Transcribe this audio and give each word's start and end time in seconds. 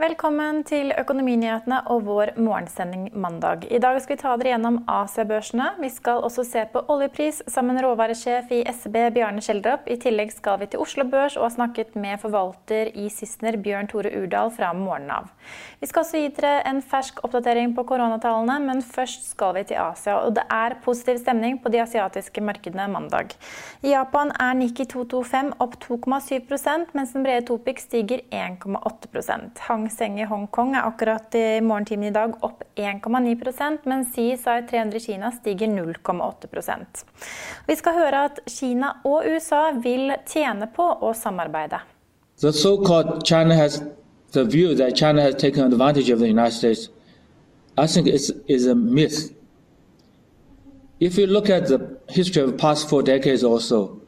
Velkommen 0.00 0.62
til 0.64 0.94
Økonominyhetene 0.96 1.82
og 1.92 2.06
vår 2.06 2.30
morgensending 2.40 3.10
mandag. 3.20 3.66
I 3.68 3.76
dag 3.84 3.98
skal 4.00 4.14
vi 4.14 4.20
ta 4.22 4.30
dere 4.40 4.54
gjennom 4.54 4.78
Asia-børsene. 4.88 5.66
Vi 5.76 5.90
skal 5.92 6.22
også 6.24 6.40
se 6.48 6.62
på 6.72 6.80
oljepris 6.88 7.42
sammen 7.44 7.76
med 7.76 7.84
råvaresjef 7.84 8.48
i 8.56 8.62
SEB 8.64 8.96
Bjarne 9.12 9.44
Schjelderup. 9.44 9.84
I 9.92 9.98
tillegg 10.00 10.32
skal 10.32 10.62
vi 10.62 10.70
til 10.72 10.80
Oslo 10.80 11.04
Børs 11.04 11.36
og 11.36 11.44
har 11.44 11.52
snakket 11.52 11.98
med 12.00 12.16
forvalter 12.22 12.88
i 12.96 13.10
Sissener 13.12 13.58
Bjørn 13.60 13.90
Tore 13.92 14.14
Urdal 14.22 14.48
fra 14.56 14.70
morgenen 14.72 15.12
av. 15.18 15.28
Vi 15.82 15.90
skal 15.90 16.06
også 16.06 16.22
gi 16.22 16.32
dere 16.38 16.64
en 16.70 16.80
fersk 16.80 17.20
oppdatering 17.26 17.76
på 17.76 17.84
koronatallene, 17.92 18.56
men 18.70 18.80
først 18.80 19.28
skal 19.34 19.52
vi 19.58 19.66
til 19.68 19.82
Asia. 19.84 20.16
Og 20.24 20.32
det 20.40 20.46
er 20.48 20.78
positiv 20.80 21.20
stemning 21.20 21.60
på 21.60 21.74
de 21.76 21.84
asiatiske 21.84 22.40
markedene 22.40 22.88
mandag. 22.88 23.36
I 23.84 23.92
Japan 23.92 24.32
er 24.32 24.56
Nikki 24.56 24.88
225 24.96 25.52
opp 25.60 25.76
2,7 25.84 26.88
mens 26.96 27.12
den 27.12 27.28
brede 27.28 27.44
Topik 27.52 27.84
stiger 27.84 28.24
1,8 28.32 29.60
Hang 29.68 29.89
Seng 29.90 30.18
i 30.20 30.24
Hongkong 30.28 30.74
er 30.76 30.86
akkurat 30.88 31.34
i 31.34 31.60
morgentimen 31.60 32.08
i 32.08 32.14
dag 32.14 32.34
opp 32.46 32.62
1,9% 32.76 33.88
mens 33.90 34.12
CSI 34.14 34.58
300 34.70 34.96
i 34.96 35.00
Kina 35.04 35.30
stiger 35.34 35.68
0,8% 35.68 37.04
Vi 37.66 37.76
skal 37.76 37.98
høre 37.98 38.24
at 38.30 38.40
Kina 38.46 38.92
og 39.04 39.26
USA 39.26 39.70
vil 39.82 40.14
tjene 40.26 40.68
på 40.76 40.86
å 41.00 41.12
samarbeide. 41.14 41.80
The 42.40 42.52
so-called 42.52 43.24
China 43.24 43.54
has 43.54 43.82
the 44.32 44.44
view 44.44 44.74
that 44.74 44.96
China 44.96 45.22
has 45.22 45.34
taken 45.34 45.64
advantage 45.64 46.10
of 46.10 46.18
the 46.18 46.28
United 46.28 46.56
States, 46.56 46.88
I 47.76 47.86
think 47.86 48.06
is 48.06 48.32
is 48.48 48.66
a 48.66 48.74
myth. 48.74 49.32
If 51.00 51.18
you 51.18 51.26
look 51.26 51.50
at 51.50 51.66
the 51.68 51.98
history 52.08 52.42
of 52.42 52.50
the 52.52 52.56
past 52.56 52.88
four 52.88 53.02
decades 53.02 53.44
or 53.44 53.60
so, 53.60 54.00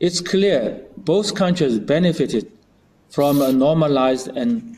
it's 0.00 0.20
clear 0.20 0.80
both 0.96 1.34
countries 1.34 1.78
benefited 1.78 2.50
from 3.10 3.42
a 3.42 3.52
normalized 3.52 4.28
and 4.28 4.76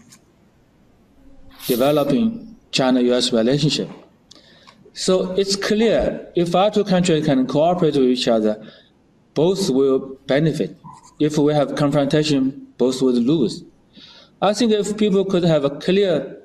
developing 1.66 2.56
China-US 2.70 3.32
relationship. 3.32 3.88
So 4.92 5.32
it's 5.32 5.56
clear 5.56 6.28
if 6.36 6.54
our 6.54 6.70
two 6.70 6.84
countries 6.84 7.24
can 7.26 7.46
cooperate 7.46 7.94
with 7.94 8.04
each 8.04 8.28
other, 8.28 8.64
both 9.34 9.68
will 9.70 10.18
benefit. 10.26 10.76
If 11.18 11.36
we 11.38 11.52
have 11.52 11.74
confrontation, 11.74 12.68
both 12.78 13.02
will 13.02 13.12
lose. 13.14 13.64
I 14.40 14.54
think 14.54 14.72
if 14.72 14.96
people 14.96 15.24
could 15.24 15.44
have 15.44 15.64
a 15.64 15.70
clear 15.70 16.38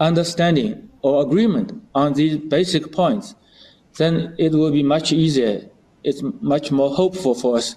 understanding 0.00 0.88
or 1.02 1.22
agreement 1.22 1.72
on 1.94 2.14
these 2.14 2.36
basic 2.38 2.92
points, 2.92 3.34
then 3.98 4.34
it 4.38 4.52
will 4.52 4.70
be 4.70 4.82
much 4.82 5.12
easier. 5.12 5.68
It's 6.02 6.22
much 6.40 6.72
more 6.72 6.94
hopeful 6.94 7.34
for 7.34 7.56
us 7.56 7.76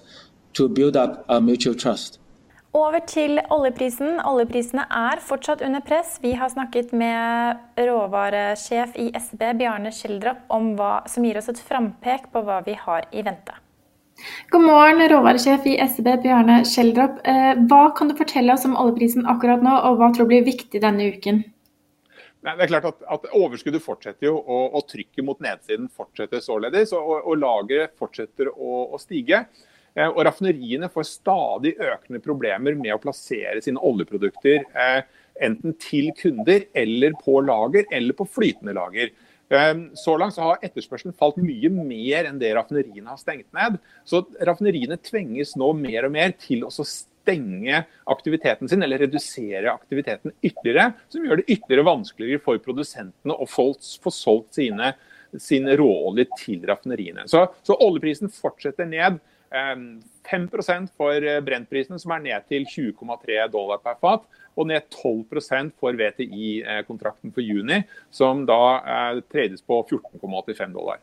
to 0.54 0.68
build 0.68 0.96
up 0.96 1.24
a 1.28 1.40
mutual 1.40 1.74
trust. 1.74 2.18
Over 2.76 3.00
til 3.08 3.38
oljeprisen. 3.54 4.18
Oljeprisene 4.28 4.82
er 4.92 5.20
fortsatt 5.24 5.62
under 5.64 5.80
press. 5.80 6.18
Vi 6.20 6.34
har 6.36 6.50
snakket 6.52 6.90
med 6.92 7.56
råvaresjef 7.80 8.98
i 9.00 9.06
SB, 9.16 9.44
Bjarne 9.62 9.92
Schjelderup, 9.96 10.42
om 10.52 10.74
hva 10.76 10.98
som 11.08 11.24
gir 11.24 11.38
oss 11.40 11.48
et 11.48 11.62
frampek 11.62 12.26
på 12.34 12.42
hva 12.44 12.58
vi 12.66 12.74
har 12.76 13.06
i 13.16 13.22
vente. 13.24 13.54
God 14.52 14.64
morgen, 14.66 15.00
råvaresjef 15.08 15.64
i 15.72 15.78
SB, 15.86 16.10
Bjarne 16.26 16.58
Schjelderup. 16.68 17.22
Eh, 17.24 17.54
hva 17.70 17.86
kan 17.96 18.10
du 18.12 18.16
fortelle 18.18 18.52
oss 18.52 18.66
om 18.68 18.76
oljeprisen 18.76 19.24
akkurat 19.24 19.64
nå, 19.64 19.72
og 19.88 19.96
hva 20.02 20.10
tror 20.12 20.28
du 20.28 20.34
blir 20.34 20.44
viktig 20.44 20.82
denne 20.84 21.08
uken? 21.16 21.46
det 22.46 22.62
er 22.62 22.70
klart 22.70 22.84
at, 22.86 23.00
at 23.10 23.24
Overskuddet 23.34 23.82
fortsetter 23.82 24.28
jo, 24.28 24.36
og, 24.36 24.76
og, 24.76 24.84
trykket 24.86 25.24
mot 25.26 25.40
nedsiden 25.42 25.88
fortsetter 25.90 26.44
således. 26.44 26.92
Og, 26.94 27.24
og 27.24 27.40
lageret 27.40 27.96
fortsetter 27.98 28.52
å, 28.52 28.84
å 28.92 29.00
stige. 29.02 29.46
Eh, 29.96 30.10
og 30.10 30.24
Raffineriene 30.28 30.90
får 30.92 31.08
stadig 31.08 31.76
økende 31.80 32.20
problemer 32.24 32.76
med 32.76 32.94
å 32.94 33.00
plassere 33.00 33.62
sine 33.64 33.80
oljeprodukter 33.80 34.66
eh, 34.66 35.00
enten 35.46 35.76
til 35.80 36.12
kunder 36.16 36.68
eller 36.76 37.16
på 37.20 37.40
lager 37.44 37.88
eller 37.94 38.16
på 38.16 38.28
flytende 38.28 38.76
lager. 38.76 39.12
Eh, 39.48 39.74
så 39.96 40.16
langt 40.20 40.36
så 40.36 40.50
har 40.50 40.62
etterspørselen 40.66 41.16
falt 41.16 41.40
mye 41.40 41.72
mer 41.72 42.28
enn 42.28 42.40
det 42.42 42.52
raffineriene 42.58 43.12
har 43.12 43.20
stengt 43.20 43.48
ned. 43.56 43.80
Så 44.04 44.26
raffineriene 44.44 45.00
tvenges 45.00 45.56
nå 45.56 45.72
mer 45.78 46.08
og 46.08 46.16
mer 46.16 46.36
til 46.40 46.66
å 46.68 46.72
stenge 46.76 47.82
aktiviteten 48.12 48.68
sin, 48.70 48.84
eller 48.84 49.00
redusere 49.06 49.72
aktiviteten 49.72 50.34
ytterligere. 50.44 50.92
Som 51.08 51.24
gjør 51.24 51.40
det 51.40 51.48
ytterligere 51.48 51.88
vanskeligere 51.88 52.44
for 52.44 52.60
produsentene 52.62 53.34
å 53.36 53.48
få 53.48 53.72
solgt 53.80 54.60
sine, 54.60 54.92
sin 55.42 55.66
råolje 55.68 56.28
til 56.38 56.62
raffineriene. 56.68 57.24
Så, 57.28 57.42
så 57.66 57.74
oljeprisen 57.82 58.30
fortsetter 58.32 58.86
ned. 58.88 59.18
5 59.50 60.48
for 60.96 61.22
eh, 61.22 61.40
brentprisen, 61.40 61.98
som 61.98 62.14
er 62.16 62.24
ned 62.24 62.46
til 62.48 62.66
20,3 62.66 63.46
dollar 63.52 63.80
per 63.82 63.98
fat. 64.00 64.26
Og 64.56 64.68
ned 64.70 64.86
12% 64.90 65.74
for 65.78 65.92
VTI-kontrakten 65.92 67.32
for 67.32 67.44
juni, 67.44 67.82
som 68.10 68.46
da 68.48 68.60
eh, 68.78 69.22
tredes 69.32 69.62
på 69.62 69.82
14,85 69.90 70.72
dollar. 70.72 71.02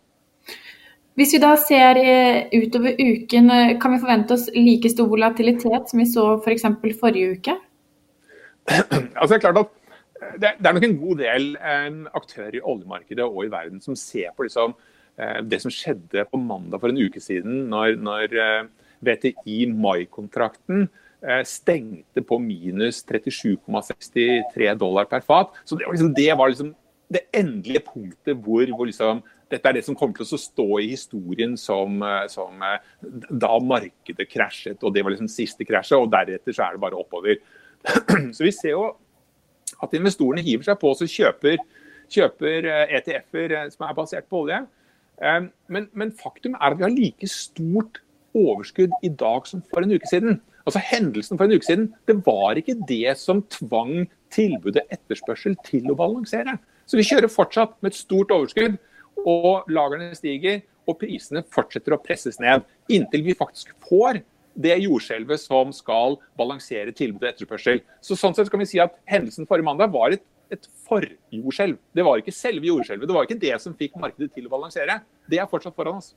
Hvis 1.13 1.35
vi 1.35 1.39
da 1.43 1.53
ser 1.61 1.99
eh, 2.01 2.49
utover 2.57 2.97
uken, 2.97 3.51
kan 3.79 3.93
vi 3.93 4.01
forvente 4.01 4.33
oss 4.33 4.47
like 4.55 4.89
stor 4.89 5.11
volatilitet 5.11 5.91
som 5.91 6.01
vi 6.01 6.09
så 6.09 6.25
f.eks. 6.39 6.65
For 6.81 6.99
forrige 7.05 7.37
uke? 7.37 7.59
Altså 9.19 9.35
det 9.35 9.37
er 9.37 9.45
klart 9.51 9.59
at 9.61 9.79
det 10.39 10.49
er 10.55 10.73
nok 10.73 10.85
en 10.87 10.97
god 10.97 11.19
del 11.19 11.47
aktører 12.15 12.55
i 12.55 12.61
oljemarkedet 12.63 13.25
og 13.27 13.43
i 13.43 13.51
verden 13.51 13.81
som 13.83 13.95
ser 13.99 14.31
på 14.33 14.45
liksom, 14.47 14.71
Eh, 14.73 14.92
det 15.45 15.59
som 15.61 15.73
skjedde 15.73 16.25
på 16.29 16.39
mandag 16.41 16.81
for 16.81 16.89
en 16.89 16.97
uke 16.97 17.21
siden, 17.21 17.67
når, 17.69 17.97
når 18.01 18.37
eh, 18.41 18.69
VTI 19.05 19.67
Mai-kontrakten 19.69 20.87
eh, 21.21 21.43
stengte 21.45 22.23
på 22.25 22.39
minus 22.41 23.03
37,63 23.05 24.73
dollar 24.79 25.05
per 25.11 25.21
fat. 25.21 25.53
Så 25.65 25.77
Det 25.77 25.85
var 25.85 25.93
liksom 25.93 26.13
det, 26.17 26.33
var 26.33 26.49
liksom 26.49 26.73
det 27.13 27.23
endelige 27.33 27.85
punktet 27.85 28.41
hvor, 28.41 28.65
hvor 28.73 28.89
liksom, 28.89 29.21
dette 29.53 29.69
er 29.69 29.77
det 29.77 29.85
som 29.85 29.95
kommer 29.95 30.17
til 30.17 30.25
å 30.25 30.41
stå 30.41 30.67
i 30.81 30.89
historien 30.95 31.53
som, 31.59 32.01
som 32.31 32.63
da 33.29 33.53
markedet 33.61 34.25
krasjet. 34.31 34.81
og 34.81 34.95
Det 34.95 35.03
var 35.03 35.13
liksom 35.13 35.29
siste 35.29 35.67
krasjet, 35.67 35.99
og 35.99 36.09
deretter 36.09 36.55
så 36.55 36.65
er 36.65 36.73
det 36.73 36.81
bare 36.81 36.97
oppover. 36.97 37.37
Så 38.33 38.45
vi 38.45 38.51
ser 38.55 38.71
jo 38.71 38.93
at 39.83 39.93
investorene 39.93 40.41
hiver 40.41 40.63
seg 40.63 40.77
på 40.79 40.93
og 40.95 41.09
kjøper, 41.11 41.57
kjøper 42.07 42.67
ETF-er 42.95 43.55
e 43.57 43.63
som 43.73 43.83
er 43.83 43.97
basert 43.97 44.29
på 44.31 44.45
olje. 44.45 44.61
Men, 45.21 45.87
men, 45.93 46.11
faktum 46.17 46.57
er 46.57 46.73
at 46.73 46.79
vi 46.79 46.85
har 46.85 46.93
like 46.93 47.29
stort 47.29 48.01
overskudd 48.33 48.93
i 49.05 49.11
dag 49.13 49.47
som 49.47 49.61
for 49.69 49.85
en 49.85 49.93
uke 49.93 50.09
siden. 50.09 50.39
Altså 50.63 50.81
Hendelsen 50.83 51.37
for 51.37 51.45
en 51.45 51.53
uke 51.53 51.67
siden 51.67 51.89
det 52.09 52.17
var 52.25 52.57
ikke 52.59 52.79
det 52.89 53.13
som 53.19 53.43
tvang 53.53 54.07
tilbudet 54.33 54.85
etterspørsel 54.93 55.57
til 55.67 55.91
å 55.91 55.97
balansere. 55.99 56.57
Så 56.89 56.99
vi 56.99 57.05
kjører 57.07 57.31
fortsatt 57.31 57.75
med 57.81 57.93
et 57.93 57.99
stort 57.99 58.33
overskudd, 58.33 58.79
og 59.23 59.69
lagrene 59.71 60.13
stiger. 60.17 60.63
Og 60.83 60.97
prisene 60.99 61.45
fortsetter 61.47 61.95
å 61.95 62.01
presses 62.03 62.41
ned 62.43 62.65
inntil 62.91 63.21
vi 63.23 63.37
faktisk 63.39 63.69
får 63.87 64.19
det 64.59 64.75
jordskjelvet 64.83 65.39
som 65.39 65.71
skal 65.73 66.17
balansere 66.37 66.91
tilbud 66.91 67.23
og 67.23 67.29
etterspørsel. 67.29 67.79
Så 68.03 68.17
sånn 68.19 68.35
sett 68.35 68.51
kan 68.51 68.59
vi 68.59 68.67
si 68.69 68.81
at 68.83 68.97
Hendelsen 69.09 69.47
forrige 69.47 69.69
mandag 69.69 69.93
var 69.93 70.11
et 70.11 70.25
et 70.55 70.69
forjordskjelv. 70.87 71.79
Det 71.95 72.05
var 72.05 72.21
ikke 72.21 72.35
selve 72.35 72.69
jordskjelvet. 72.69 73.09
Det 73.09 73.17
var 73.17 73.27
ikke 73.27 73.41
det 73.41 73.55
som 73.61 73.75
fikk 73.77 73.97
markedet 74.01 74.31
til 74.35 74.47
å 74.47 74.53
balansere. 74.53 74.99
Det 75.29 75.41
er 75.41 75.49
fortsatt 75.49 75.75
foran 75.77 75.99
oss. 76.01 76.13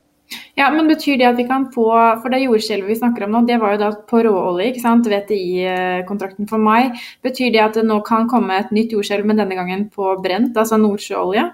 Ja, 0.58 0.70
men 0.74 0.88
Betyr 0.90 1.20
det 1.20 1.26
at 1.28 1.36
vi 1.38 1.44
kan 1.46 1.68
få 1.70 1.86
For 2.22 2.32
det 2.32 2.40
jordskjelvet 2.42 2.90
vi 2.90 2.98
snakker 2.98 3.26
om 3.26 3.34
nå, 3.36 3.42
det 3.46 3.60
var 3.62 3.76
jo 3.76 3.82
da 3.84 3.90
på 4.10 4.22
råolje, 4.26 4.70
ikke 4.72 4.82
sant? 4.82 5.06
VTI-kontrakten 5.10 6.48
for 6.50 6.62
mai. 6.62 6.90
Betyr 7.24 7.52
det 7.54 7.62
at 7.62 7.78
det 7.78 7.86
nå 7.86 8.00
kan 8.06 8.26
komme 8.30 8.58
et 8.58 8.72
nytt 8.74 8.94
jordskjelv, 8.96 9.28
men 9.28 9.38
denne 9.38 9.58
gangen 9.58 9.86
på 9.92 10.16
brent, 10.24 10.56
altså 10.58 10.80
nordsjøolje? 10.80 11.46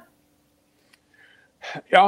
Ja, 1.93 2.07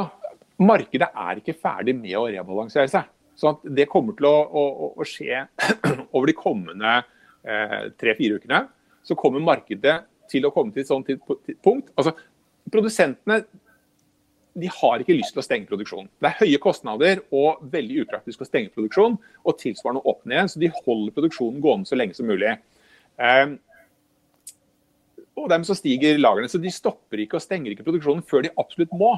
markedet 0.57 1.11
er 1.11 1.41
ikke 1.41 1.57
ferdig 1.57 1.95
med 1.99 2.15
å 2.17 2.25
rebalansere 2.31 2.89
seg. 2.91 3.11
Så 3.35 3.57
det 3.63 3.89
kommer 3.91 4.15
til 4.15 4.29
å, 4.29 4.35
å, 4.47 4.89
å 4.95 5.07
skje 5.07 5.43
over 6.15 6.31
de 6.31 6.37
kommende 6.39 6.97
eh, 7.43 7.91
tre-fire 7.99 8.39
ukene. 8.39 8.65
Så 9.05 9.17
kommer 9.19 9.43
markedet 9.43 9.99
til 10.31 10.47
å 10.47 10.53
komme 10.53 10.73
til 10.73 10.83
et 10.83 10.91
sånt 10.91 11.11
punkt. 11.65 11.91
Altså, 11.95 12.15
produsentene 12.71 13.43
de 14.55 14.69
har 14.71 15.01
ikke 15.03 15.17
lyst 15.17 15.33
til 15.35 15.41
å 15.41 15.45
stenge 15.45 15.67
produksjonen. 15.67 16.07
Det 16.23 16.29
er 16.29 16.39
høye 16.39 16.59
kostnader 16.63 17.21
og 17.35 17.63
veldig 17.73 18.05
upraktisk 18.05 18.45
å 18.45 18.47
stenge 18.47 18.71
produksjonen, 18.71 19.17
Og 19.43 19.57
tilsvarende 19.59 20.05
opp 20.07 20.23
ned, 20.23 20.47
så 20.47 20.59
de 20.59 20.71
holder 20.71 21.11
produksjonen 21.11 21.61
gående 21.61 21.89
så 21.89 21.99
lenge 21.99 22.15
som 22.15 22.29
mulig. 22.29 22.55
Um, 23.19 23.57
og 25.35 25.49
dermed 25.51 25.67
så 25.67 25.75
stiger 25.75 26.17
lagrene. 26.17 26.47
Så 26.47 26.61
de 26.63 26.71
stopper 26.71 27.19
ikke 27.19 27.35
og 27.35 27.43
stenger 27.43 27.73
ikke 27.73 27.83
produksjonen 27.83 28.23
før 28.23 28.45
de 28.45 28.53
absolutt 28.57 28.95
må. 28.95 29.11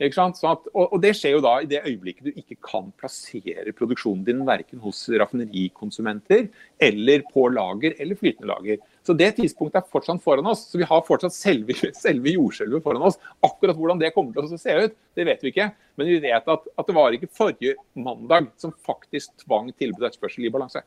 At, 0.00 0.68
og, 0.72 0.94
det 1.02 1.10
skjer 1.18 1.34
jo 1.34 1.42
da 1.44 1.58
i 1.60 1.66
det 1.68 1.82
øyeblikket 1.84 2.30
du 2.30 2.38
ikke 2.40 2.56
kan 2.64 2.86
plassere 2.96 3.74
produksjonen 3.76 4.22
din 4.24 4.38
verken 4.48 4.80
hos 4.80 5.02
raffinerikonsumenter 5.12 6.46
eller 6.80 7.26
på 7.28 7.44
lager 7.52 7.98
eller 8.00 8.16
flytende 8.16 8.48
lager. 8.48 8.78
Så 9.04 9.12
Det 9.12 9.34
tidspunktet 9.36 9.82
er 9.82 9.90
fortsatt 9.92 10.22
foran 10.24 10.48
oss. 10.48 10.70
så 10.70 10.78
Vi 10.78 10.88
har 10.88 11.04
fortsatt 11.04 11.36
selve, 11.36 11.76
selve 12.04 12.32
jordskjelvet 12.32 12.82
foran 12.82 13.04
oss. 13.10 13.18
Akkurat 13.44 13.76
hvordan 13.76 14.00
det 14.00 14.14
kommer 14.14 14.32
til 14.32 14.48
å 14.48 14.60
se 14.60 14.78
ut, 14.86 14.96
det 15.16 15.26
vet 15.28 15.44
vi 15.44 15.52
ikke. 15.52 15.68
Men 16.00 16.08
vi 16.08 16.22
vet 16.24 16.48
at, 16.48 16.64
at 16.78 16.88
det 16.88 16.96
var 16.96 17.12
ikke 17.12 17.28
forrige 17.36 17.76
mandag 17.92 18.48
som 18.56 18.72
faktisk 18.72 19.44
tvang 19.44 19.68
tilbud 19.76 20.00
og 20.00 20.08
etterspørsel 20.08 20.48
i 20.48 20.54
balanse. 20.54 20.80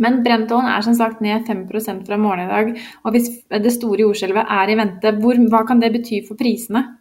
Men 0.00 0.22
Brentåen 0.24 0.68
er 0.70 0.80
som 0.86 0.94
sagt 0.96 1.20
ned 1.20 1.44
5 1.44 1.66
fra 2.06 2.16
morgenen 2.16 2.48
i 2.48 2.54
dag. 2.54 2.88
og 3.04 3.12
Hvis 3.12 3.28
det 3.50 3.74
store 3.74 4.06
jordskjelvet 4.06 4.48
er 4.48 4.72
i 4.72 4.78
vente, 4.80 5.12
hvor, 5.20 5.36
hva 5.52 5.66
kan 5.68 5.82
det 5.82 5.92
bety 5.92 6.22
for 6.24 6.40
prisene? 6.40 6.99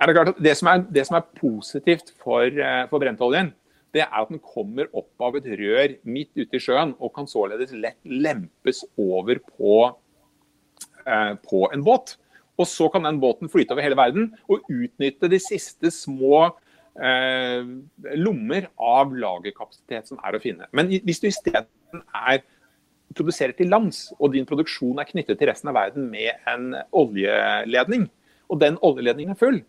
Er 0.00 0.10
det 0.10 0.16
klart 0.16 0.32
at 0.34 0.40
det 0.42 0.54
som 0.58 0.70
er, 0.70 0.82
det 0.90 1.04
som 1.08 1.18
er 1.18 1.28
positivt 1.38 2.10
for, 2.20 2.44
eh, 2.46 2.86
for 2.90 3.02
brentoljen, 3.02 3.52
det 3.94 4.02
er 4.02 4.10
at 4.10 4.30
den 4.32 4.42
kommer 4.42 4.88
opp 4.96 5.22
av 5.22 5.36
et 5.38 5.46
rør 5.60 5.94
midt 6.02 6.32
ute 6.34 6.58
i 6.58 6.62
sjøen 6.62 6.96
og 6.98 7.12
kan 7.14 7.28
således 7.30 7.72
lett 7.78 8.00
lempes 8.04 8.82
over 8.98 9.38
på, 9.38 9.94
eh, 11.06 11.34
på 11.46 11.68
en 11.72 11.84
båt. 11.86 12.16
Og 12.58 12.66
så 12.66 12.90
kan 12.90 13.06
den 13.06 13.20
båten 13.22 13.50
flyte 13.50 13.74
over 13.74 13.82
hele 13.82 13.98
verden 13.98 14.32
og 14.48 14.66
utnytte 14.70 15.30
de 15.30 15.38
siste 15.42 15.90
små 15.94 16.50
eh, 16.98 17.62
lommer 18.18 18.68
av 18.78 19.14
lagerkapasitet 19.14 20.10
som 20.10 20.18
er 20.22 20.34
å 20.34 20.42
finne. 20.42 20.66
Men 20.72 20.90
hvis 20.90 21.22
du 21.22 21.30
isteden 21.30 22.02
er 22.14 22.42
produserer 23.14 23.54
til 23.54 23.70
lands, 23.70 24.08
og 24.18 24.32
din 24.34 24.46
produksjon 24.46 24.98
er 24.98 25.06
knyttet 25.06 25.38
til 25.38 25.50
resten 25.50 25.70
av 25.70 25.76
verden 25.78 26.08
med 26.10 26.34
en 26.50 26.74
oljeledning, 26.90 28.08
og 28.50 28.60
den 28.60 28.78
oljeledningen 28.82 29.34
er 29.34 29.38
full, 29.38 29.60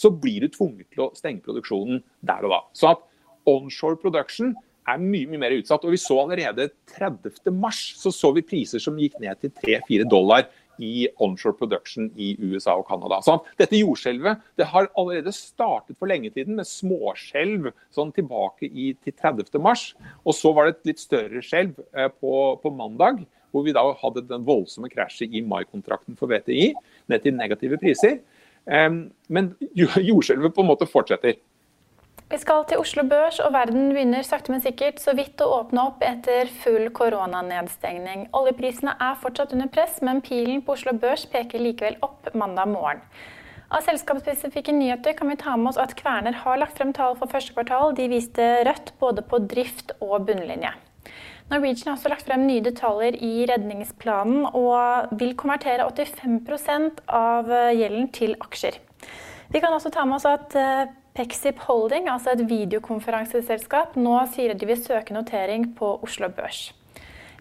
så 0.00 0.10
blir 0.12 0.46
du 0.46 0.52
tvunget 0.52 0.88
til 0.94 1.06
å 1.06 1.12
stenge 1.18 1.44
produksjonen 1.44 2.02
der 2.26 2.46
og 2.46 2.54
da. 2.54 2.60
Så 2.76 2.92
at 2.94 3.06
onshore 3.48 3.98
production 4.00 4.54
er 4.88 5.00
mye 5.02 5.28
mye 5.28 5.42
mer 5.44 5.56
utsatt. 5.58 5.84
og 5.84 5.94
Vi 5.94 6.00
så 6.00 6.16
allerede 6.22 6.70
30. 6.96 7.52
mars 7.52 7.82
så, 8.00 8.12
så 8.14 8.32
priser 8.40 8.82
som 8.82 8.98
gikk 8.98 9.20
ned 9.22 9.40
til 9.42 9.52
3-4 9.60 10.08
dollar 10.10 10.48
i 10.80 11.08
onshore 11.20 11.56
production 11.58 12.08
i 12.16 12.32
USA 12.40 12.74
og 12.80 12.86
Canada. 12.88 13.20
Sånn, 13.24 13.42
dette 13.60 13.78
jordskjelvet 13.78 14.40
det 14.58 14.68
har 14.70 14.88
allerede 14.98 15.32
startet 15.36 15.98
for 15.98 16.10
lenge 16.10 16.32
tiden 16.32 16.56
med 16.56 16.68
småskjelv 16.68 17.70
sånn 17.94 18.14
tilbake 18.16 18.70
i, 18.70 18.94
til 19.04 19.14
30. 19.14 19.60
mars. 19.62 19.90
Og 20.24 20.36
så 20.36 20.54
var 20.56 20.66
det 20.66 20.78
et 20.78 20.92
litt 20.92 21.02
større 21.02 21.44
skjelv 21.44 21.76
eh, 21.92 22.08
på, 22.08 22.34
på 22.62 22.72
mandag, 22.72 23.26
hvor 23.50 23.66
vi 23.66 23.74
da 23.76 23.84
hadde 24.00 24.24
den 24.30 24.46
voldsomme 24.46 24.88
krasjet 24.92 25.32
i 25.34 25.42
mai-kontrakten 25.44 26.16
for 26.18 26.30
VTI 26.30 26.70
ned 27.10 27.24
til 27.24 27.36
negative 27.36 27.80
priser. 27.82 28.20
Men 28.66 29.54
jordskjelvet 29.76 30.54
på 30.54 30.64
en 30.64 30.68
måte 30.68 30.88
fortsetter. 30.90 31.38
Vi 32.30 32.38
skal 32.38 32.62
til 32.70 32.78
Oslo 32.78 33.02
Børs, 33.10 33.40
og 33.42 33.50
verden 33.56 33.88
begynner 33.90 34.22
sakte, 34.22 34.52
men 34.52 34.62
sikkert 34.62 35.00
så 35.02 35.16
vidt 35.18 35.40
å 35.42 35.48
åpne 35.56 35.82
opp 35.88 36.04
etter 36.06 36.46
full 36.60 36.86
koronanedstengning. 36.94 38.28
Oljeprisene 38.38 38.94
er 39.02 39.18
fortsatt 39.18 39.56
under 39.56 39.66
press, 39.72 39.96
men 40.06 40.22
pilen 40.22 40.62
på 40.62 40.76
Oslo 40.76 40.94
Børs 40.94 41.24
peker 41.32 41.58
likevel 41.58 41.98
opp 42.06 42.30
mandag 42.38 42.70
morgen. 42.70 43.02
Av 43.70 43.82
selskapsspesifikke 43.86 44.74
nyheter 44.74 45.16
kan 45.18 45.30
vi 45.30 45.40
ta 45.42 45.56
med 45.58 45.72
oss 45.72 45.80
at 45.82 45.96
Kverner 45.98 46.38
har 46.44 46.62
lagt 46.62 46.78
frem 46.78 46.94
tall 46.94 47.18
for 47.18 47.30
første 47.30 47.54
kvartal. 47.54 47.96
De 47.98 48.06
viste 48.10 48.46
rødt 48.66 48.94
både 49.02 49.26
på 49.26 49.42
drift 49.50 49.90
og 49.98 50.26
bunnlinje. 50.30 50.72
Norwegian 51.50 51.90
har 51.90 51.96
også 51.98 52.12
lagt 52.12 52.28
frem 52.28 52.44
nye 52.46 52.62
detaljer 52.62 53.16
i 53.26 53.44
redningsplanen 53.50 54.46
og 54.54 55.10
vil 55.18 55.34
konvertere 55.38 55.88
85% 55.88 57.02
av 57.10 57.50
gjelden 57.74 58.06
til 58.14 58.36
aksjer. 58.38 58.78
Vi 59.50 59.58
kan 59.58 59.74
også 59.74 59.90
ta 59.90 60.04
med 60.06 60.20
oss 60.20 60.28
at 60.30 60.54
eh, 60.54 60.84
Pexip 61.18 61.58
Holding, 61.66 62.06
altså 62.08 62.36
et 62.36 62.44
videokonferanseselskap, 62.46 63.96
nå 63.98 64.14
sier 64.30 64.54
at 64.54 64.60
de 64.62 64.68
vil 64.70 64.78
søke 64.78 65.16
notering 65.16 65.72
på 65.74 65.96
Oslo 66.06 66.30
Børs. 66.30 66.68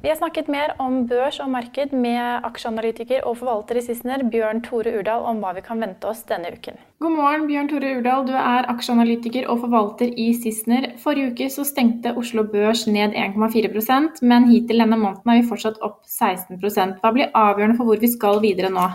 Vi 0.01 0.07
har 0.07 0.15
snakket 0.15 0.47
mer 0.47 0.71
om 0.79 1.01
børs 1.07 1.41
og 1.43 1.49
marked 1.51 1.91
med 1.91 2.45
aksjeanalytiker 2.47 3.25
og 3.27 3.33
forvalter 3.41 3.75
i 3.75 3.81
Sissener, 3.83 4.21
Bjørn 4.31 4.61
Tore 4.63 4.93
Urdal, 4.95 5.25
om 5.27 5.41
hva 5.43 5.49
vi 5.57 5.63
kan 5.65 5.81
vente 5.83 6.07
oss 6.07 6.21
denne 6.29 6.53
uken. 6.55 6.77
God 7.03 7.17
morgen, 7.17 7.43
Bjørn 7.49 7.67
Tore 7.67 7.89
Urdal. 7.97 8.23
Du 8.29 8.31
er 8.39 8.69
aksjeanalytiker 8.71 9.49
og 9.51 9.59
forvalter 9.65 10.13
i 10.15 10.29
Sissener. 10.39 10.93
Forrige 11.03 11.33
uke 11.33 11.49
så 11.51 11.65
stengte 11.67 12.13
Oslo 12.15 12.45
Børs 12.47 12.85
ned 12.87 13.11
1,4% 13.11 14.23
men 14.23 14.47
hittil 14.47 14.79
denne 14.85 15.01
måneden 15.01 15.33
er 15.33 15.41
vi 15.41 15.49
fortsatt 15.51 15.83
opp 15.83 15.99
16% 16.07 17.03
Hva 17.03 17.11
blir 17.17 17.35
avgjørende 17.35 17.75
for 17.81 17.91
hvor 17.91 17.99
vi 17.99 18.13
skal 18.15 18.39
videre 18.45 18.71
nå? 18.71 18.87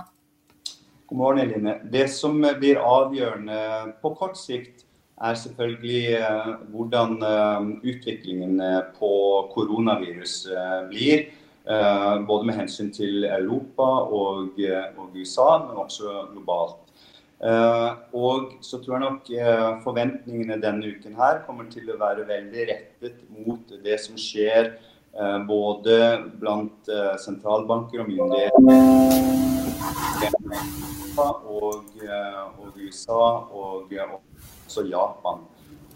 God 1.12 1.20
morgen, 1.20 1.44
Eline. 1.44 1.82
Det 1.92 2.08
som 2.16 2.40
blir 2.40 2.80
avgjørende 2.80 3.60
på 4.00 4.16
kort 4.16 4.40
sikt, 4.40 4.86
er 5.22 5.34
selvfølgelig 5.34 6.06
eh, 6.18 6.52
hvordan 6.74 7.22
eh, 7.22 7.60
utviklingen 7.90 8.60
eh, 8.60 8.82
på 8.98 9.12
koronavirus 9.54 10.46
blir. 10.90 11.26
Både 12.28 12.44
med 12.44 12.58
hensyn 12.58 12.90
til 12.92 13.24
Europa 13.24 13.86
og, 14.12 14.58
USA, 15.14 15.64
men 15.64 15.78
også 15.80 16.26
globalt. 16.32 16.76
Og 18.12 18.52
så 18.60 18.82
tror 18.84 18.94
jeg 18.94 19.00
nok 19.00 19.30
forventningene 19.86 20.60
denne 20.60 20.90
uken 20.92 21.16
her 21.16 21.40
kommer 21.46 21.64
til 21.72 21.88
å 21.88 21.96
være 22.02 22.28
veldig 22.28 22.66
rettet 22.68 23.16
mot 23.32 23.72
det 23.80 23.96
som 24.04 24.20
skjer 24.20 24.74
både 25.48 25.96
blant 26.36 26.92
sentralbanker 27.24 28.04
og 28.04 28.12
myndigheter 28.12 28.60
og, 31.48 31.80
og 32.60 32.76
USA 32.76 33.24
og, 33.48 33.88
og 33.88 34.20
også 34.66 34.86
Japan. 34.88 35.44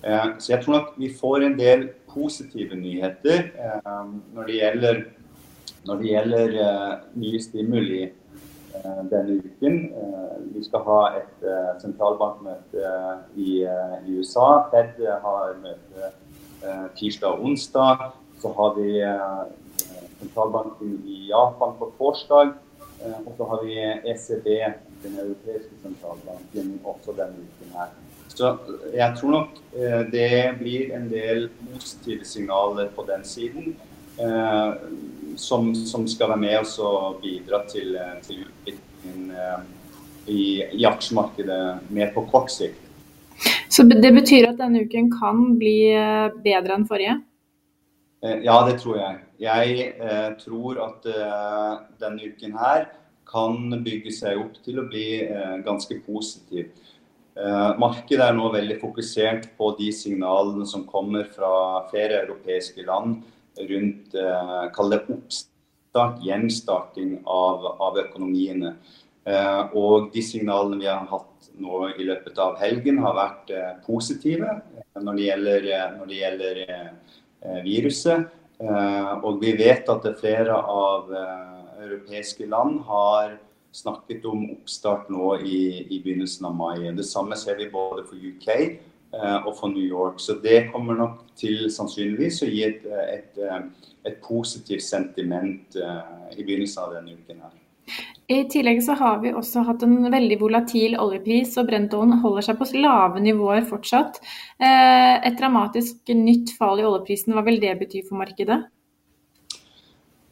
Eh, 0.04 0.26
så 0.38 0.52
jeg 0.52 0.64
tror 0.64 0.76
nok 0.76 0.90
vi 0.98 1.10
får 1.20 1.42
en 1.42 1.58
del 1.58 1.88
positive 2.12 2.76
nyheter 2.78 3.50
eh, 3.50 4.04
når 4.34 4.46
det 4.46 4.58
gjelder, 4.60 5.00
når 5.86 5.94
det 6.02 6.12
gjelder 6.12 6.54
eh, 6.66 6.94
nye 7.14 7.42
stimuli 7.42 8.06
denne 9.10 9.40
uken. 9.42 9.78
Vi 10.54 10.60
skal 10.62 10.82
ha 10.86 10.98
et 11.18 11.46
sentralbankmøte 11.82 12.90
i, 13.34 13.64
i 13.64 14.18
USA. 14.20 14.68
Fed 14.70 15.00
har 15.24 15.56
møte 15.58 16.10
tirsdag 17.00 17.32
og 17.32 17.48
onsdag. 17.48 18.04
Så 18.38 18.52
har 18.54 18.76
vi 18.76 19.00
sentralbanken 20.20 20.94
i 21.10 21.24
Japan 21.32 21.74
på 21.80 21.90
torsdag. 21.98 22.52
Og 23.24 23.32
så 23.34 23.48
har 23.50 23.64
vi 23.64 23.80
ECB, 24.12 24.46
den 25.02 25.18
europeiske 25.24 25.80
sentralbanken, 25.82 26.76
også 26.84 27.16
denne 27.18 27.48
uken 27.48 27.74
her. 27.80 27.96
Så 28.38 28.52
jeg 28.94 29.14
tror 29.18 29.32
nok 29.34 29.56
eh, 29.74 30.02
det 30.12 30.32
blir 30.60 30.92
en 30.94 31.08
del 31.10 31.48
positive 31.72 32.26
signaler 32.28 32.90
på 32.94 33.02
den 33.08 33.24
siden. 33.26 33.72
Eh, 34.18 34.72
som, 35.38 35.72
som 35.74 36.06
skal 36.10 36.32
være 36.32 36.42
med 36.44 36.58
oss 36.60 36.76
og 36.82 37.18
bidra 37.22 37.64
til, 37.70 37.96
eh, 37.98 38.14
til 38.22 38.44
utviklingen 38.46 39.32
i, 40.28 40.62
i 40.74 40.84
aksjemarkedet 40.86 41.90
mer 41.94 42.12
på 42.14 42.26
kort 42.30 42.52
sikt. 42.52 42.84
Så 43.70 43.84
det 43.86 44.10
betyr 44.14 44.48
at 44.48 44.58
denne 44.58 44.82
uken 44.86 45.10
kan 45.12 45.44
bli 45.58 45.78
bedre 46.42 46.78
enn 46.78 46.86
forrige? 46.88 47.20
Ja, 48.22 48.58
det 48.66 48.80
tror 48.82 48.96
jeg. 48.98 49.18
Jeg 49.38 49.92
eh, 50.02 50.30
tror 50.40 50.80
at 50.82 51.06
eh, 51.06 51.74
denne 52.02 52.30
uken 52.32 52.56
her 52.58 52.88
kan 53.28 53.70
bygge 53.84 54.10
seg 54.14 54.40
opp 54.40 54.56
til 54.64 54.80
å 54.82 54.86
bli 54.88 55.20
eh, 55.22 55.58
ganske 55.62 56.00
positiv. 56.06 56.72
Eh, 57.38 57.72
markedet 57.78 58.24
er 58.24 58.34
nå 58.34 58.48
veldig 58.50 58.80
fokusert 58.80 59.44
på 59.58 59.70
de 59.78 59.92
signalene 59.94 60.64
som 60.66 60.86
kommer 60.88 61.28
fra 61.30 61.84
flere 61.90 62.24
europeiske 62.24 62.82
land 62.86 63.20
rundt 63.70 64.16
eh, 64.18 64.64
kall 64.74 64.90
det 64.94 65.04
oppstart, 65.14 66.18
gjenstarting 66.24 67.20
av, 67.22 67.68
av 67.78 68.00
økonomiene. 68.06 68.74
Og 69.76 70.06
de 70.14 70.22
signalene 70.24 70.78
vi 70.80 70.86
har 70.88 71.02
hatt 71.10 71.48
nå 71.60 71.82
i 72.00 72.04
løpet 72.08 72.38
av 72.40 72.54
helgen, 72.62 73.00
har 73.02 73.16
vært 73.16 73.50
positive 73.84 74.54
når 74.96 75.18
det 75.18 75.26
gjelder, 75.26 75.66
når 75.98 76.08
det 76.08 76.20
gjelder 76.22 76.60
viruset. 77.66 78.30
Og 79.20 79.42
vi 79.42 79.52
vet 79.58 79.90
at 79.92 80.08
flere 80.22 80.56
av 80.56 81.12
europeiske 81.12 82.48
land 82.48 82.80
har 82.88 83.36
snakket 83.72 84.24
om 84.24 84.48
oppstart 84.52 85.08
nå 85.12 85.36
i, 85.44 85.60
i 85.90 86.00
begynnelsen 86.04 86.48
av 86.48 86.56
mai. 86.56 86.90
Det 86.96 87.06
samme 87.06 87.36
ser 87.36 87.58
vi 87.60 87.68
både 87.72 88.04
for 88.08 88.16
UK 88.16 88.48
eh, 88.56 89.38
og 89.44 89.52
for 89.58 89.72
New 89.72 89.84
York. 89.84 90.20
Så 90.22 90.38
det 90.42 90.70
kommer 90.72 90.98
nok 90.98 91.22
til 91.38 91.68
sannsynligvis 91.72 92.42
å 92.44 92.50
gi 92.50 92.64
et, 92.66 92.84
et, 92.86 93.38
eh, 93.38 93.92
et 94.08 94.20
positivt 94.24 94.84
sentiment 94.86 95.78
eh, 95.78 96.34
i 96.36 96.44
begynnelsen 96.44 96.84
av 96.84 96.96
denne 96.98 97.16
uken 97.18 97.44
her. 97.44 97.56
I 98.28 98.42
tillegg 98.52 98.82
så 98.84 98.92
har 99.00 99.22
vi 99.22 99.30
også 99.32 99.62
hatt 99.64 99.84
en 99.86 100.10
veldig 100.12 100.36
volatil 100.42 100.98
oljepris, 101.00 101.54
og 101.56 101.70
Brenton 101.70 102.18
holder 102.20 102.44
seg 102.44 102.58
på 102.60 102.66
lave 102.76 103.22
nivåer 103.24 103.64
fortsatt. 103.64 104.18
Et 104.60 105.38
dramatisk 105.38 106.12
nytt 106.12 106.52
fall 106.58 106.82
i 106.82 106.84
oljeprisen, 106.84 107.32
hva 107.32 107.40
vil 107.46 107.56
det 107.62 107.72
bety 107.80 108.02
for 108.04 108.20
markedet? 108.20 108.58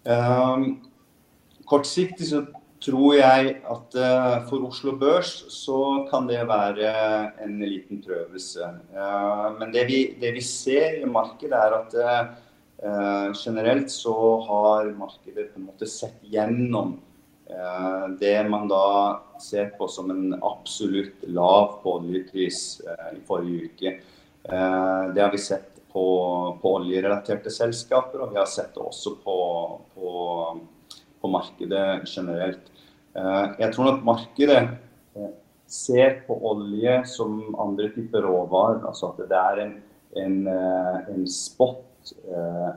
Um, 0.05 0.67
kortsiktig 1.65 2.29
så 2.29 2.43
tror 2.83 3.17
jeg 3.17 3.53
at 3.65 3.97
uh, 3.99 4.35
for 4.49 4.67
Oslo 4.69 4.97
Børs 5.01 5.33
så 5.53 6.07
kan 6.11 6.29
det 6.29 6.43
være 6.49 6.91
en 7.45 7.59
liten 7.63 8.03
prøvelse. 8.05 8.69
Uh, 8.93 9.57
men 9.59 9.73
det 9.75 9.87
vi, 9.89 10.01
det 10.21 10.35
vi, 10.37 10.45
ser 10.45 11.01
i 11.01 11.09
markedet 11.09 11.57
er 11.57 11.77
at 11.79 11.97
uh, 12.01 13.33
generelt 13.37 13.91
så 13.93 14.17
har 14.49 14.93
markedet 14.99 15.51
på 15.53 15.61
en 15.61 15.69
måte 15.71 15.89
sett 15.91 16.23
gjennom 16.23 16.99
det 18.19 18.41
man 18.51 18.65
da 18.67 18.87
ser 19.39 19.69
på 19.79 19.87
som 19.87 20.09
en 20.11 20.33
absolutt 20.35 21.21
lav 21.31 21.77
oljepris 21.87 22.81
i 23.15 23.21
forrige 23.29 23.69
uke. 23.69 23.93
det 25.15 25.23
har 25.23 25.31
vi 25.31 25.39
sett 25.39 25.77
på, 25.93 26.03
på 26.59 26.73
oljerelaterte 26.81 27.53
selskaper, 27.55 28.25
og 28.25 28.35
vi 28.35 28.41
har 28.41 28.51
sett 28.51 28.75
det 28.75 28.83
også 28.83 29.15
på, 29.23 29.37
på 29.95 30.11
markedet 31.31 32.07
generelt. 32.09 32.71
Eh, 33.17 33.49
jeg 33.63 33.73
tror 33.75 33.95
at 33.95 34.05
markedet 34.05 34.63
eh, 35.17 35.33
ser 35.67 36.21
på 36.27 36.37
olje 36.51 37.01
som 37.09 37.41
andre 37.61 37.91
typer 37.95 38.27
råvarer. 38.27 38.85
Altså 38.89 39.13
at 39.13 39.25
det 39.31 39.41
er 39.41 39.63
en, 39.65 39.75
en, 40.23 40.39
eh, 40.53 41.11
en 41.15 41.27
spot 41.31 41.83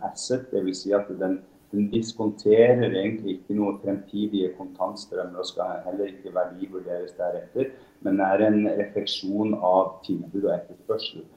asset. 0.07 0.47
Dvs. 0.49 0.83
Si 0.83 0.93
at 0.95 1.09
den, 1.19 1.39
den, 1.71 1.89
diskonterer 1.91 2.87
egentlig 2.87 3.35
ikke 3.35 3.57
noen 3.59 3.77
fremtidige 3.83 4.53
kontantstrømmer 4.57 5.43
og 5.43 5.45
skal 5.45 5.83
heller 5.85 6.09
ikke 6.09 6.33
verdivurderes 6.33 7.13
deretter, 7.19 7.69
men 8.01 8.23
er 8.25 8.41
en 8.47 8.63
refleksjon 8.79 9.53
av 9.53 9.99
tilbud 10.07 10.47
og 10.47 10.55
etterspørsel. 10.55 11.27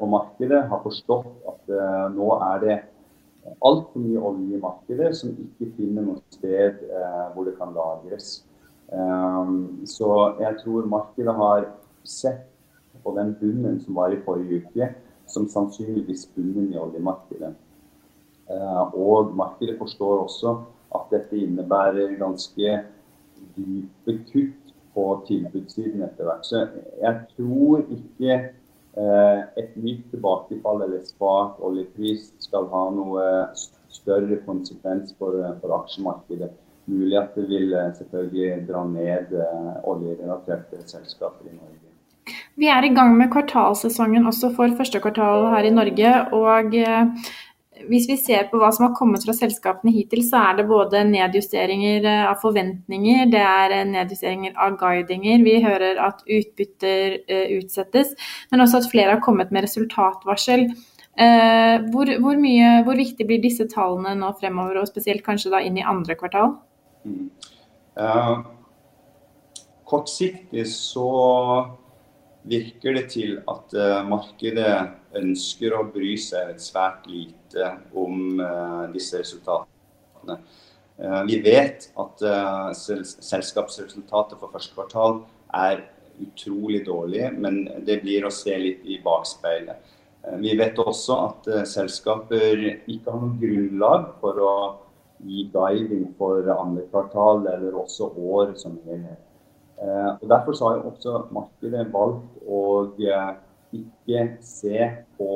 Og 0.00 0.08
markedet 0.10 0.64
har 0.72 0.82
forstått 0.82 1.30
at 1.46 1.70
nå 2.16 2.32
er 2.48 2.64
det 2.64 2.78
altfor 3.60 4.02
mye 4.02 4.20
olje 4.30 4.56
i 4.56 4.60
markedet 4.62 5.12
som 5.16 5.32
ikke 5.32 5.70
finner 5.76 6.06
noe 6.06 6.20
sted 6.34 6.84
eh, 6.88 7.24
hvor 7.34 7.48
det 7.48 7.56
kan 7.58 7.74
lagres. 7.76 8.42
Um, 8.88 9.84
så 9.86 10.10
jeg 10.40 10.60
tror 10.62 10.88
markedet 10.88 11.34
har 11.36 11.66
sett 12.08 12.46
på 13.04 13.12
den 13.16 13.34
bunnen 13.40 13.80
som 13.82 13.98
var 13.98 14.12
i 14.12 14.20
forrige 14.24 14.62
uke, 14.64 14.88
som 15.28 15.48
sannsynligvis 15.48 16.26
bunnen 16.36 16.72
i 16.72 16.80
oljemarkedet. 16.80 17.52
Uh, 18.48 18.94
og 18.96 19.34
markedet 19.36 19.76
forstår 19.78 20.22
også 20.24 20.54
at 20.96 21.10
dette 21.12 21.36
innebærer 21.36 22.16
ganske 22.20 22.78
dype 23.56 24.14
kutt 24.32 24.72
på 24.94 25.04
tilbudssiden 25.28 26.02
etter 26.06 26.26
hvert. 26.26 26.46
Så 26.48 26.64
jeg 27.02 27.20
tror 27.36 27.84
ikke 27.84 28.38
et 28.96 29.74
nytt 29.78 30.08
tilbakefall 30.10 30.80
eller 30.82 31.04
svak 31.06 31.60
oljepris 31.62 32.32
skal 32.42 32.66
ha 32.72 32.80
noe 32.90 33.26
større 33.54 34.40
konsekvens 34.46 35.12
for, 35.18 35.36
for 35.60 35.76
aksjemarkedet. 35.80 36.50
Mulig 36.88 37.18
at 37.20 37.34
det 37.36 37.44
vil 37.50 37.74
eh, 37.76 37.90
selvfølgelig 37.98 38.62
dra 38.68 38.84
ned 38.88 39.34
eh, 39.36 39.72
oljerelaterte 39.90 40.80
selskaper 40.88 41.50
i 41.50 41.56
Norge. 41.56 41.84
Vi 42.58 42.68
er 42.72 42.84
i 42.84 42.92
gang 42.96 43.14
med 43.16 43.30
kvartalsesongen 43.32 44.26
også 44.28 44.50
for 44.56 44.72
første 44.76 45.00
kvartal 45.04 45.50
her 45.52 45.68
i 45.68 45.74
Norge. 45.74 46.14
og 46.32 46.74
hvis 47.86 48.08
vi 48.10 48.16
ser 48.20 48.48
på 48.50 48.58
hva 48.60 48.70
som 48.74 48.88
har 48.88 48.94
kommet 48.96 49.24
fra 49.26 49.34
selskapene 49.36 49.92
hittil, 49.94 50.24
så 50.26 50.40
er 50.50 50.58
det 50.58 50.66
både 50.70 51.04
nedjusteringer 51.08 52.04
eh, 52.08 52.26
av 52.28 52.40
forventninger, 52.42 53.30
det 53.32 53.42
er 53.44 53.74
eh, 53.76 53.86
nedjusteringer 53.88 54.58
av 54.58 54.76
guidinger. 54.80 55.44
Vi 55.46 55.56
hører 55.64 56.00
at 56.02 56.22
utbytter 56.24 57.18
uh, 57.30 57.46
utsettes, 57.58 58.14
men 58.50 58.64
også 58.64 58.82
at 58.82 58.90
flere 58.90 59.14
har 59.14 59.24
kommet 59.24 59.52
med 59.54 59.66
resultatvarsel. 59.66 60.68
Hvor, 61.18 62.06
hvor, 62.22 62.36
mye, 62.38 62.84
hvor, 62.86 62.94
viktig 62.94 63.24
blir 63.26 63.40
disse 63.42 63.64
tallene 63.66 64.12
nå 64.20 64.28
fremover, 64.38 64.76
og 64.78 64.86
spesielt 64.86 65.24
kanskje 65.26 65.50
da 65.50 65.58
inn 65.66 65.80
i 65.80 65.82
andre 65.82 66.14
kvartal? 66.14 66.52
Mm. 67.02 67.24
Uh, 67.98 68.44
kortsiktig 69.88 70.62
så 70.70 71.08
virker 72.48 72.96
det 72.96 73.04
til 73.12 73.36
at 73.50 73.74
markedet 74.08 74.72
ønsker 75.16 75.74
å 75.76 75.84
bry 75.92 76.14
seg 76.20 76.56
svært 76.60 77.06
lite 77.10 77.72
om 77.96 78.40
uh, 78.40 78.86
disse 78.92 79.20
resultatene. 79.20 80.38
Uh, 80.98 81.22
vi 81.28 81.38
vet 81.44 81.88
at 82.02 82.24
sel 82.76 83.04
selskapsresultatet 83.06 84.40
for 84.40 84.52
første 84.52 84.74
kvartal 84.74 85.22
er 85.54 85.84
utrolig 86.18 86.82
dårlig, 86.86 87.28
men 87.38 87.62
det 87.86 88.00
blir 88.02 88.26
å 88.26 88.34
se 88.34 88.56
litt 88.58 88.82
i 88.84 88.98
bakspeilet. 89.04 89.94
Vi 90.42 90.50
vet 90.58 90.80
også 90.82 91.14
at 91.28 91.46
selskaper 91.70 92.58
ikke 92.90 93.06
har 93.06 93.20
noe 93.22 93.38
grunnlag 93.38 94.08
for 94.20 94.40
å 94.42 94.54
gi 95.24 95.46
guiding 95.52 96.08
for 96.18 96.42
andre 96.52 96.84
kvartal 96.90 97.46
eller 97.46 97.78
også 97.78 98.10
år 98.18 98.52
som 98.58 98.76
helhet. 98.86 99.27
Og 99.78 100.24
Derfor 100.26 100.56
har 100.64 100.76
jo 100.76 100.88
også 100.90 101.12
markedet 101.30 101.84
valgt 101.92 102.40
å 102.50 102.62
ikke 103.76 104.22
se 104.44 104.88
på 105.18 105.32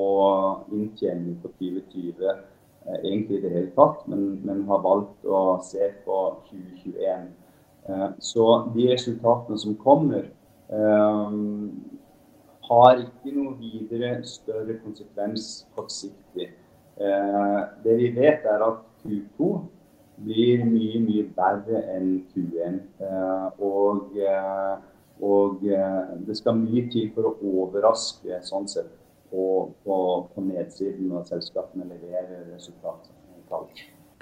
inntjening 0.73 1.37
på 1.43 1.51
2020 1.59 2.29
eh, 2.29 2.99
egentlig 3.03 3.39
i 3.39 3.43
det 3.45 3.53
hele 3.53 3.73
tatt, 3.77 4.07
men, 4.09 4.41
men, 4.47 4.65
har 4.69 4.83
valgt 4.85 5.27
å 5.27 5.59
se 5.65 5.91
på 6.07 6.21
2021. 6.49 7.29
Eh, 7.89 8.07
så 8.25 8.47
de 8.75 8.89
resultatene 8.93 9.59
som 9.61 9.77
kommer, 9.81 10.31
eh, 10.73 11.37
har 12.71 13.03
ikke 13.03 13.35
noe 13.37 13.57
videre 13.61 14.15
større 14.25 14.79
konsekvens 14.81 15.67
kortsiktig. 15.77 16.53
Det 17.83 17.95
vi 17.99 18.11
vet, 18.15 18.45
er 18.47 18.63
at 18.63 18.83
Q2 19.03 19.49
blir 20.23 20.64
mye, 20.69 21.02
mye 21.02 21.26
verre 21.37 21.85
enn 21.97 22.17
Q1. 22.33 22.81
Og 23.62 24.19
og 25.23 25.62
eh, 25.71 26.12
det 26.26 26.37
skal 26.38 26.59
mye 26.59 26.88
til 26.91 27.11
for 27.14 27.31
å 27.31 27.37
overraske 27.62 28.41
sånn 28.47 28.67
sett 28.71 28.91
på, 29.31 29.71
på, 29.85 29.97
på 30.35 30.45
nedsiden 30.45 31.12
når 31.12 31.29
selskapene 31.31 31.87
leverer 31.87 32.49
resultater. 32.50 33.14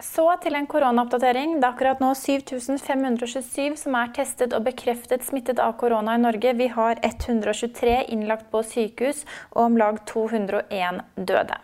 Så 0.03 0.25
til 0.43 0.57
en 0.59 0.67
koronaoppdatering. 0.67 1.59
Det 1.61 1.67
er 1.67 1.75
akkurat 1.75 2.01
nå 2.03 2.11
7527 2.19 3.79
som 3.79 3.97
er 4.01 4.13
testet 4.17 4.57
og 4.57 4.65
bekreftet 4.67 5.25
smittet 5.27 5.61
av 5.63 5.77
korona 5.81 6.17
i 6.19 6.23
Norge. 6.23 6.55
Vi 6.59 6.71
har 6.75 7.01
123 7.07 7.97
innlagt 8.13 8.51
på 8.53 8.65
sykehus 8.67 9.23
og 9.53 9.67
om 9.69 9.81
lag 9.81 10.01
201 10.11 11.05
døde. 11.17 11.61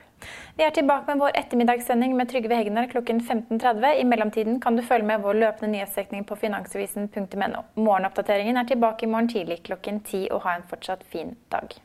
Vi 0.57 0.65
er 0.65 0.73
tilbake 0.73 1.11
med 1.11 1.21
vår 1.21 1.35
ettermiddagssending 1.37 2.15
med 2.17 2.31
Trygve 2.31 2.57
Hegnar 2.57 2.89
klokken 2.93 3.21
15.30. 3.21 4.01
I 4.01 4.05
mellomtiden 4.09 4.61
kan 4.61 4.77
du 4.77 4.83
følge 4.83 5.07
med 5.07 5.25
vår 5.25 5.37
løpende 5.43 5.75
nyhetsdekning 5.75 6.25
på 6.25 6.39
finansavisen.no. 6.41 7.65
Morgenoppdateringen 7.77 8.57
er 8.57 8.71
tilbake 8.71 9.05
i 9.05 9.11
morgen 9.13 9.29
tidlig 9.29 9.61
klokken 9.69 10.01
10, 10.01 10.29
og 10.33 10.47
ha 10.47 10.57
en 10.57 10.65
fortsatt 10.71 11.05
fin 11.13 11.37
dag. 11.53 11.77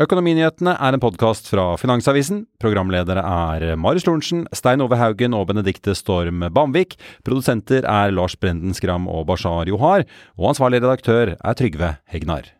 Økonominyhetene 0.00 0.72
er 0.80 0.96
en 0.96 1.02
podkast 1.04 1.50
fra 1.52 1.74
Finansavisen. 1.76 2.46
Programledere 2.62 3.20
er 3.20 3.76
Marius 3.76 4.06
Lorentzen, 4.08 4.46
Stein 4.56 4.80
Ove 4.80 4.96
Haugen 4.96 5.36
og 5.36 5.50
Benedikte 5.50 5.92
Storm 5.98 6.40
Bamvik. 6.48 6.96
Produsenter 7.28 7.84
er 7.84 8.16
Lars 8.16 8.38
Brenden 8.40 8.72
Skram 8.72 9.04
og 9.12 9.28
Bashar 9.28 9.68
Johar. 9.68 10.08
Og 10.40 10.54
ansvarlig 10.54 10.80
redaktør 10.80 11.36
er 11.36 11.60
Trygve 11.60 11.94
Hegnar. 12.08 12.54